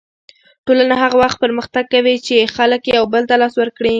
ټولنه 0.65 0.95
هغه 1.03 1.15
وخت 1.23 1.37
پرمختګ 1.43 1.83
کوي 1.93 2.15
چې 2.27 2.51
خلک 2.55 2.81
یو 2.95 3.03
بل 3.13 3.23
ته 3.29 3.35
لاس 3.41 3.53
ورکړي. 3.57 3.89